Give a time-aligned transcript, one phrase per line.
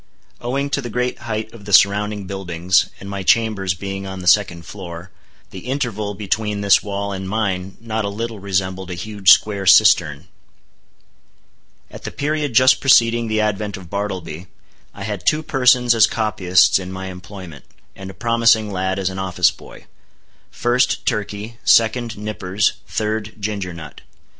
[0.41, 4.25] Owing to the great height of the surrounding buildings, and my chambers being on the
[4.27, 5.11] second floor,
[5.51, 10.25] the interval between this wall and mine not a little resembled a huge square cistern.
[11.91, 14.47] At the period just preceding the advent of Bartleby,
[14.91, 17.65] I had two persons as copyists in my employment,
[17.95, 19.85] and a promising lad as an office boy.
[20.49, 24.01] First, Turkey; second, Nippers; third, Ginger Nut.